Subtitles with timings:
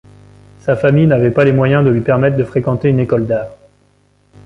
[0.57, 3.51] Sa famille n'avait pas les moyens de lui permettre de fréquenter une école d'art.